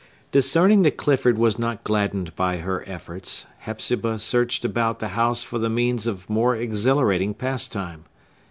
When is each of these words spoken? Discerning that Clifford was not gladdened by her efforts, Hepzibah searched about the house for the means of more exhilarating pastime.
Discerning 0.31 0.81
that 0.81 0.97
Clifford 0.97 1.37
was 1.37 1.59
not 1.59 1.83
gladdened 1.83 2.35
by 2.35 2.57
her 2.57 2.83
efforts, 2.89 3.45
Hepzibah 3.59 4.17
searched 4.17 4.65
about 4.65 4.97
the 4.97 5.09
house 5.09 5.43
for 5.43 5.59
the 5.59 5.69
means 5.69 6.07
of 6.07 6.27
more 6.27 6.55
exhilarating 6.55 7.35
pastime. 7.35 8.05